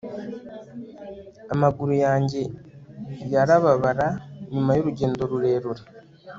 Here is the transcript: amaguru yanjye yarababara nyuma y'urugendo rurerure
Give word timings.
amaguru 1.53 1.93
yanjye 2.05 2.41
yarababara 3.33 4.07
nyuma 4.51 4.71
y'urugendo 4.73 5.21
rurerure 5.31 5.83